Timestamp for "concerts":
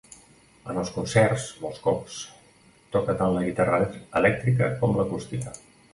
0.95-1.43